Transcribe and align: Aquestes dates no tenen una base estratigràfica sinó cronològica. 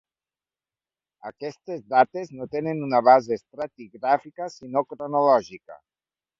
Aquestes 1.29 1.83
dates 1.95 2.33
no 2.39 2.49
tenen 2.57 2.83
una 2.87 3.03
base 3.09 3.39
estratigràfica 3.43 4.51
sinó 4.57 4.87
cronològica. 4.95 5.83